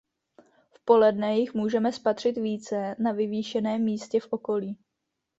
V 0.73 0.85
poledne 0.85 1.39
jich 1.39 1.53
můžeme 1.53 1.91
spatřit 1.91 2.37
více 2.37 2.95
na 2.99 3.11
vyvýšeném 3.11 3.83
místě 3.83 4.19
v 4.21 4.27
okolí. 4.29 4.77